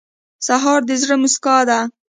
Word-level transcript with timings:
سهار 0.47 0.81
د 0.87 0.89
زړه 1.01 1.15
موسکا 1.21 1.57
ده. 1.69 1.79